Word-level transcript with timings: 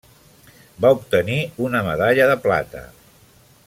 Va 0.85 0.91
obtenir 0.95 1.37
una 1.67 1.83
medalla 1.91 2.29
de 2.35 2.39
plata. 2.47 2.87